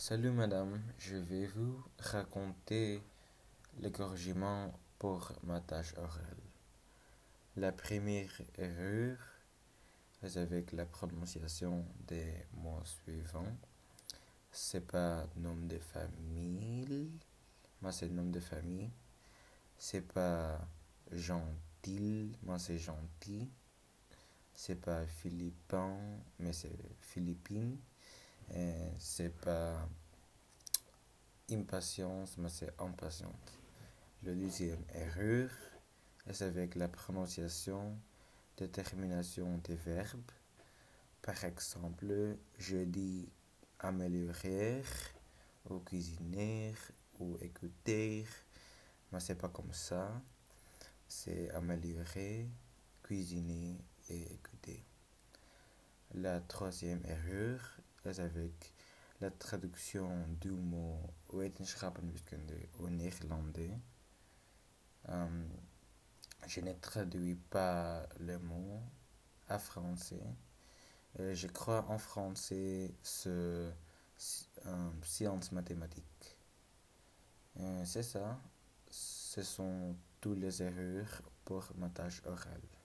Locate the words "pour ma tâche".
4.96-5.92, 81.44-82.22